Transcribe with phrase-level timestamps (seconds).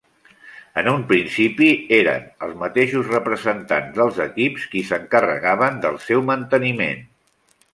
[0.81, 1.67] En un principi
[1.97, 7.07] eren els mateixos representants dels equips qui s'encarregaven del seu manteniment.